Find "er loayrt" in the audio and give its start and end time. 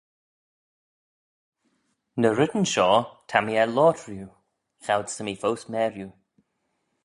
3.63-4.03